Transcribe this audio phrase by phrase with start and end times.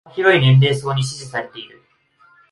[0.05, 1.79] 幅広い年齢層に支持されてる